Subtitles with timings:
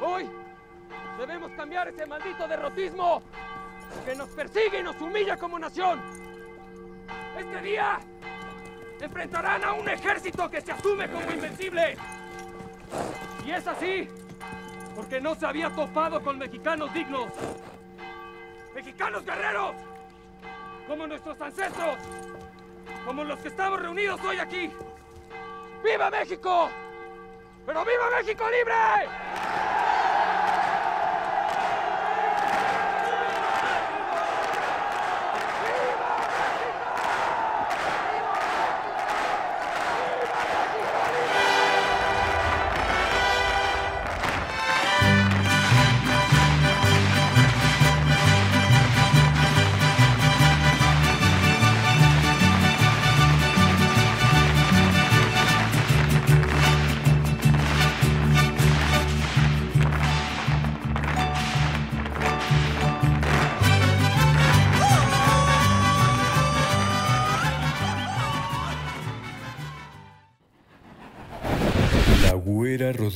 [0.00, 0.28] Hoy
[1.18, 3.22] debemos cambiar ese maldito derrotismo
[4.04, 6.00] que nos persigue y nos humilla como nación.
[7.38, 7.98] Este día
[9.00, 11.96] enfrentarán a un ejército que se asume como invencible.
[13.46, 14.08] Y es así
[14.94, 17.28] porque no se había topado con mexicanos dignos.
[18.74, 19.74] Mexicanos guerreros,
[20.86, 21.96] como nuestros ancestros,
[23.06, 24.70] como los que estamos reunidos hoy aquí.
[25.82, 26.68] ¡Viva México!
[27.64, 29.85] ¡Pero viva México libre!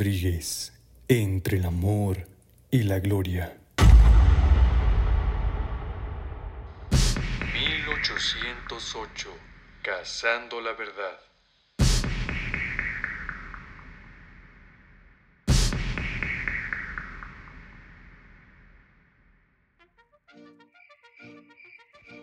[0.00, 0.72] Rodríguez,
[1.08, 2.26] entre el amor
[2.70, 3.54] y la gloria.
[7.52, 9.28] 1808.
[9.82, 11.20] Cazando la verdad.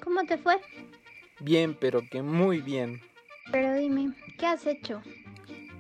[0.03, 0.59] ¿Cómo te fue?
[1.41, 3.00] Bien, pero que muy bien.
[3.52, 5.03] Pero dime, ¿qué has hecho?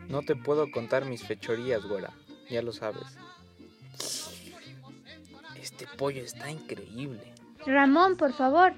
[0.09, 2.13] No te puedo contar mis fechorías, güera.
[2.49, 3.03] Ya lo sabes.
[5.61, 7.33] Este pollo está increíble.
[7.65, 8.73] Ramón, por favor.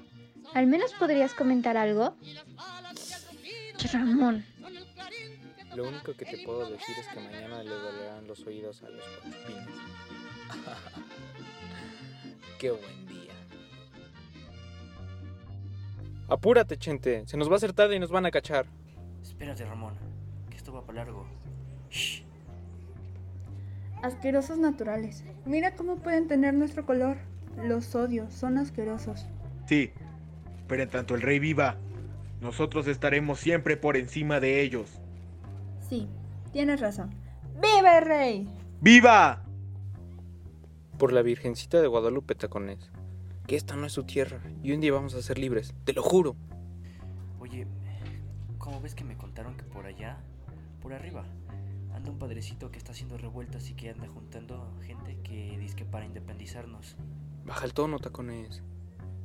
[0.54, 2.16] ¿Al menos podrías comentar algo?
[3.92, 4.44] Ramón.
[5.74, 9.04] Lo único que te puedo decir es que mañana le dolerán los oídos a los
[9.46, 9.68] pines.
[12.58, 13.32] Qué buen día.
[16.28, 17.24] Apúrate, Chente.
[17.26, 18.66] Se nos va a hacer tarde y nos van a cachar.
[19.22, 19.94] Espérate, Ramón,
[20.70, 21.26] esto va para largo.
[21.90, 22.22] Shh.
[24.02, 25.24] Asquerosos naturales.
[25.44, 27.18] Mira cómo pueden tener nuestro color.
[27.62, 29.26] Los odios, son asquerosos.
[29.66, 29.90] Sí,
[30.68, 31.76] pero en tanto el rey viva,
[32.40, 35.00] nosotros estaremos siempre por encima de ellos.
[35.88, 36.08] Sí,
[36.52, 37.10] tienes razón.
[37.60, 38.48] ¡Viva el rey!
[38.80, 39.42] ¡Viva!
[40.98, 42.90] Por la Virgencita de Guadalupe, tacones.
[43.46, 45.74] Que esta no es su tierra y un día vamos a ser libres.
[45.84, 46.36] Te lo juro.
[47.40, 47.66] Oye,
[48.58, 50.18] ¿cómo ves que me contaron que por allá,
[50.80, 51.24] por arriba,
[51.94, 55.84] anda un padrecito que está haciendo revueltas y que anda juntando gente que dice que
[55.84, 56.96] para independizarnos?
[57.44, 58.62] Baja el tono, tacones.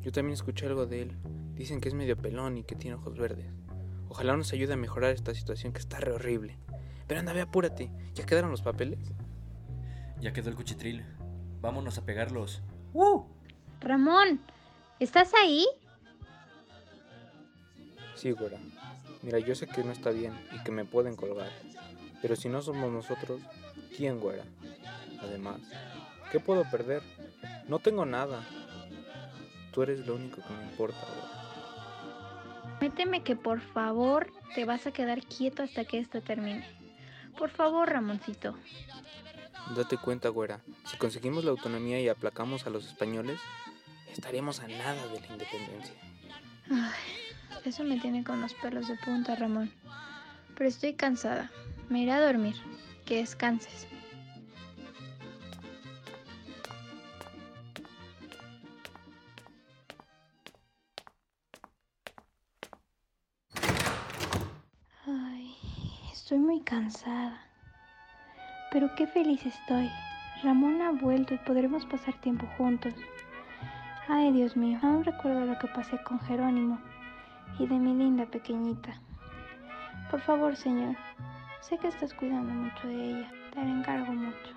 [0.01, 1.17] Yo también escuché algo de él.
[1.55, 3.47] Dicen que es medio pelón y que tiene ojos verdes.
[4.09, 6.57] Ojalá nos ayude a mejorar esta situación que está re horrible.
[7.07, 7.91] Pero anda, ve, apúrate.
[8.13, 8.99] ¿Ya quedaron los papeles?
[10.19, 11.05] Ya quedó el cuchitril.
[11.61, 12.61] Vámonos a pegarlos.
[13.81, 14.41] Ramón,
[14.99, 15.65] ¿estás ahí?
[18.15, 18.57] Sí, güera.
[19.25, 21.49] Mira, yo sé que no está bien y que me pueden colgar.
[22.21, 23.41] Pero si no somos nosotros,
[23.97, 24.43] ¿quién, güera?
[25.19, 25.61] Además,
[26.31, 27.01] ¿qué puedo perder?
[27.67, 28.45] No tengo nada.
[29.73, 32.77] Tú eres lo único que me importa, güera.
[32.79, 36.63] Méteme que por favor te vas a quedar quieto hasta que esto termine.
[37.35, 38.53] Por favor, Ramoncito.
[39.75, 40.59] Date cuenta, güera.
[40.85, 43.39] Si conseguimos la autonomía y aplacamos a los españoles,
[44.13, 45.95] estaremos a nada de la independencia.
[46.69, 47.24] Ay,
[47.67, 49.71] eso me tiene con los pelos de punta, Ramón.
[50.55, 51.49] Pero estoy cansada.
[51.89, 52.55] Me iré a dormir.
[53.05, 53.87] Que descanses.
[65.05, 65.55] Ay,
[66.11, 67.41] estoy muy cansada.
[68.71, 69.89] Pero qué feliz estoy.
[70.43, 72.93] Ramón ha vuelto y podremos pasar tiempo juntos.
[74.07, 76.79] Ay, Dios mío, aún recuerdo lo que pasé con Jerónimo
[77.59, 78.93] y de mi linda pequeñita.
[80.11, 80.95] Por favor, Señor,
[81.61, 84.53] sé que estás cuidando mucho de ella, te la encargo mucho.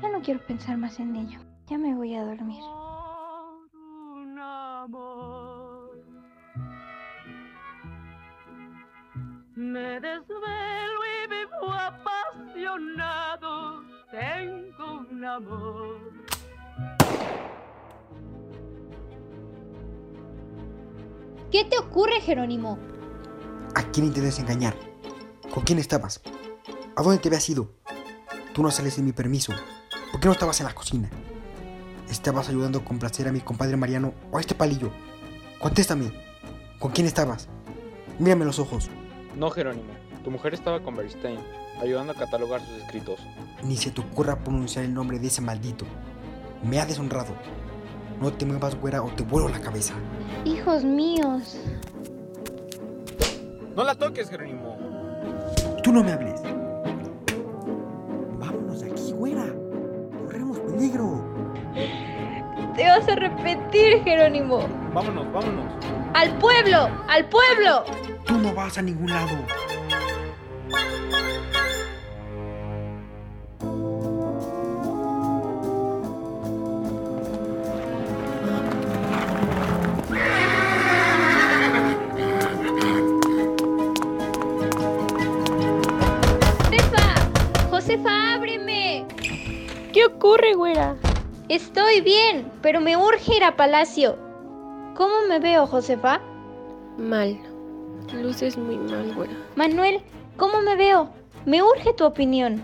[0.00, 2.62] Ya no quiero pensar más en ello, ya me voy a dormir.
[9.54, 13.52] Me desvelo y vivo apasionado.
[14.10, 16.12] Tengo un amor.
[21.52, 22.78] ¿Qué te ocurre, Jerónimo?
[23.74, 24.74] ¿A quién intentas engañar?
[25.52, 26.22] ¿Con quién estabas?
[26.96, 27.68] ¿A dónde te habías ido?
[28.54, 29.52] Tú no sales sin mi permiso.
[30.10, 31.10] ¿Por qué no estabas en la cocina?
[32.08, 34.92] ¿Estabas ayudando a complacer a mi compadre Mariano o a este palillo?
[35.60, 36.10] Contéstame.
[36.78, 37.50] ¿Con quién estabas?
[38.18, 38.88] Mírame los ojos.
[39.36, 39.92] No, Jerónimo.
[40.24, 41.38] Tu mujer estaba con Bernstein,
[41.82, 43.20] ayudando a catalogar sus escritos.
[43.62, 45.84] Ni se te ocurra pronunciar el nombre de ese maldito.
[46.62, 47.36] Me ha deshonrado.
[48.22, 49.94] No te muevas, güera, o te vuelo la cabeza.
[50.44, 51.56] Hijos míos.
[53.74, 54.78] No la toques, Jerónimo.
[55.82, 56.40] Tú no me hables.
[58.38, 59.52] Vámonos de aquí, güera.
[60.24, 61.24] Corremos peligro.
[62.76, 64.68] Te vas a repetir, Jerónimo.
[64.94, 65.72] Vámonos, vámonos.
[66.14, 66.90] ¡Al pueblo!
[67.08, 67.82] ¡Al pueblo!
[68.24, 69.32] Tú no vas a ningún lado.
[90.32, 90.96] Ocurre, güera?
[91.50, 94.16] Estoy bien, pero me urge ir a palacio.
[94.96, 96.22] ¿Cómo me veo, Josefa?
[96.96, 97.38] Mal.
[98.14, 99.32] Luces muy mal, güera.
[99.56, 100.00] Manuel,
[100.38, 101.10] ¿cómo me veo?
[101.44, 102.62] Me urge tu opinión.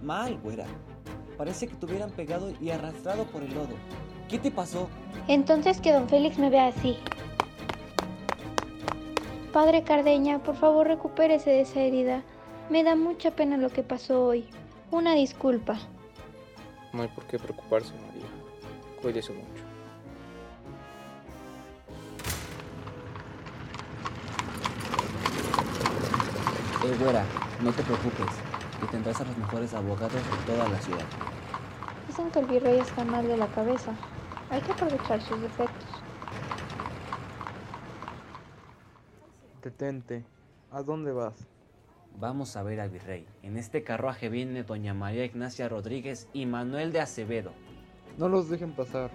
[0.00, 0.66] Mal, güera.
[1.36, 3.74] Parece que te hubieran pegado y arrastrado por el lodo.
[4.28, 4.88] ¿Qué te pasó?
[5.26, 6.96] Entonces que don Félix me vea así.
[9.52, 12.22] Padre Cardeña, por favor recupérese de esa herida.
[12.70, 14.48] Me da mucha pena lo que pasó hoy.
[14.92, 15.80] Una disculpa.
[16.92, 18.26] No hay por qué preocuparse, María.
[19.02, 19.62] Cuídese mucho.
[26.84, 27.24] Eh, güera,
[27.60, 28.26] no te preocupes,
[28.80, 31.04] que tendrás a los mejores abogados de toda la ciudad.
[32.06, 33.92] Dicen que el virrey está mal de la cabeza.
[34.50, 35.88] Hay que aprovechar sus defectos.
[39.62, 40.24] Detente.
[40.70, 41.34] ¿A dónde vas?
[42.16, 43.26] Vamos a ver al virrey.
[43.42, 47.52] En este carruaje viene doña María Ignacia Rodríguez y Manuel de Acevedo.
[48.18, 49.10] No los dejen pasar.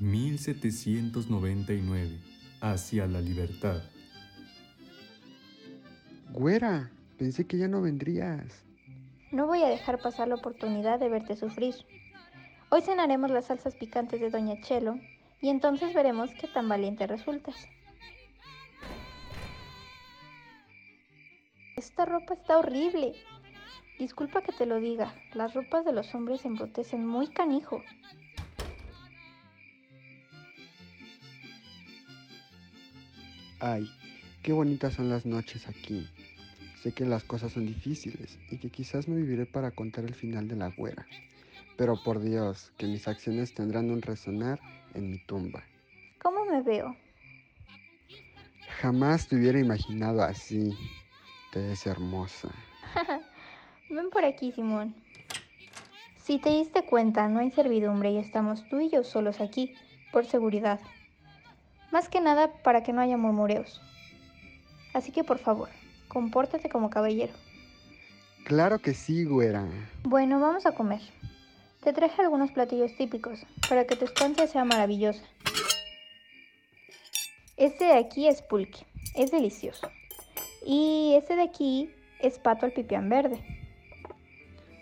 [0.00, 2.20] ...1799...
[2.60, 3.82] ...hacia la libertad.
[6.32, 8.64] Güera, pensé que ya no vendrías.
[9.32, 11.74] No voy a dejar pasar la oportunidad de verte sufrir.
[12.70, 14.98] Hoy cenaremos las salsas picantes de Doña Chelo
[15.40, 17.56] y entonces veremos qué tan valiente resultas.
[21.76, 23.14] Esta ropa está horrible.
[23.98, 27.82] Disculpa que te lo diga, las ropas de los hombres embrutecen muy canijo.
[33.58, 33.88] Ay,
[34.42, 36.08] qué bonitas son las noches aquí.
[36.86, 40.46] Sé que las cosas son difíciles y que quizás no viviré para contar el final
[40.46, 41.04] de la güera.
[41.76, 44.60] Pero por Dios, que mis acciones tendrán un resonar
[44.94, 45.64] en mi tumba.
[46.22, 46.94] ¿Cómo me veo?
[48.80, 50.78] Jamás te hubiera imaginado así.
[51.50, 52.54] Te ves hermosa.
[53.90, 54.94] Ven por aquí, Simón.
[56.22, 59.74] Si te diste cuenta, no hay servidumbre y estamos tú y yo solos aquí,
[60.12, 60.78] por seguridad.
[61.90, 63.82] Más que nada para que no haya murmureos.
[64.94, 65.68] Así que por favor,
[66.08, 67.32] compórtate como caballero.
[68.44, 69.66] Claro que sí, güera.
[70.04, 71.00] Bueno, vamos a comer.
[71.82, 75.22] Te traje algunos platillos típicos para que tu estancia sea maravillosa.
[77.56, 79.90] Este de aquí es pulque, es delicioso.
[80.64, 83.40] Y este de aquí es pato al pipián verde.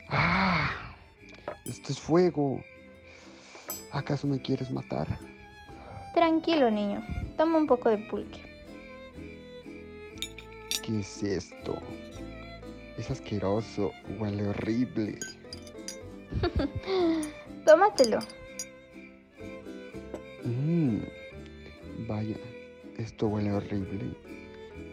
[0.09, 0.94] ¡Ah!
[1.65, 2.62] Esto es fuego.
[3.93, 5.06] ¿Acaso me quieres matar?
[6.15, 7.03] Tranquilo, niño.
[7.37, 8.44] Toma un poco de pulque.
[10.84, 11.79] ¿Qué es esto?
[12.98, 15.19] Es asqueroso, huele horrible.
[17.64, 18.19] Tómatelo.
[20.44, 20.98] Mmm,
[22.06, 22.36] vaya,
[22.98, 24.14] esto huele horrible,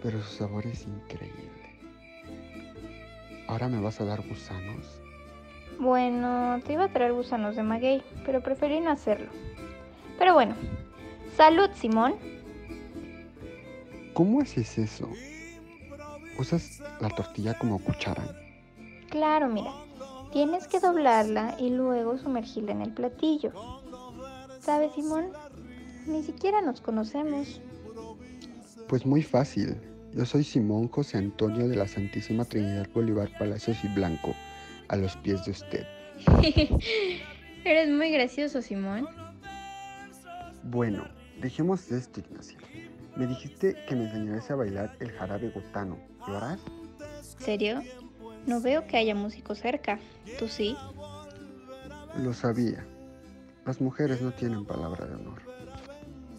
[0.02, 1.52] pero su sabor es increíble.
[3.48, 5.02] ¿Ahora me vas a dar gusanos?
[5.78, 9.30] Bueno, te iba a traer gusanos de maguey, pero preferí no hacerlo.
[10.18, 10.56] Pero bueno,
[11.36, 12.16] salud, Simón.
[14.14, 15.10] ¿Cómo haces eso?
[16.38, 18.24] ¿Usas la tortilla como cuchara?
[19.10, 19.72] Claro, mira.
[20.32, 23.52] Tienes que doblarla y luego sumergirla en el platillo.
[24.62, 25.32] ¿Sabes, Simón?
[26.08, 27.60] Ni siquiera nos conocemos.
[28.88, 29.76] Pues muy fácil.
[30.14, 34.34] Yo soy Simón José Antonio de la Santísima Trinidad Bolívar Palacios y Blanco,
[34.90, 35.86] a los pies de usted.
[37.64, 39.08] Eres muy gracioso, Simón.
[40.64, 41.06] Bueno,
[41.42, 42.58] dejemos esto, Ignacia.
[43.16, 45.98] Me dijiste que me enseñarías a bailar el jarabe gutano.
[46.28, 46.60] ¿Lo harás?
[47.40, 47.82] ¿Serio?
[48.46, 50.00] No veo que haya músico cerca.
[50.40, 50.76] ¿Tú sí?
[52.18, 52.86] Lo sabía.
[53.66, 55.42] Las mujeres no tienen palabra de honor.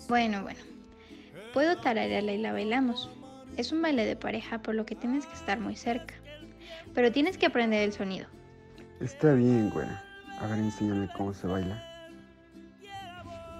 [0.08, 0.60] Bueno, bueno.
[1.52, 3.10] Puedo tararearla y la bailamos.
[3.56, 6.14] Es un baile de pareja, por lo que tienes que estar muy cerca.
[6.94, 8.26] Pero tienes que aprender el sonido.
[9.00, 10.02] Está bien, güera.
[10.40, 11.91] A ver, enséñame cómo se baila.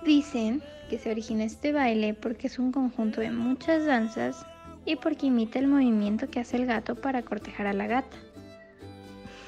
[0.05, 4.45] Dicen que se origina este baile porque es un conjunto de muchas danzas
[4.85, 8.17] y porque imita el movimiento que hace el gato para cortejar a la gata.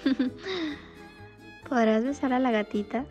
[1.68, 3.04] ¿Podrás besar a la gatita?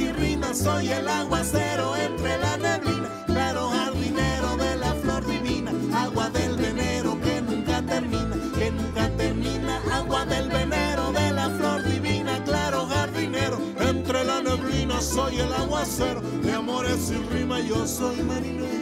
[0.00, 6.56] Y soy el aguacero entre la neblina, claro jardinero de la flor divina, agua del
[6.56, 12.86] venero que nunca termina, que nunca termina, agua del venero de la flor divina, claro
[12.86, 18.81] jardinero entre la neblina, soy el aguacero de amores y rimas, yo soy marinero.